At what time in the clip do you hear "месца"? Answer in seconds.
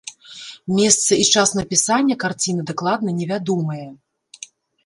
0.77-1.11